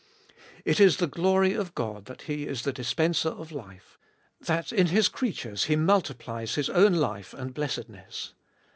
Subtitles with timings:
[0.65, 3.99] It is the glory of God that He is the dispenser of life—
[4.47, 8.33] that in His creatures He multiplies His own life and blessedness.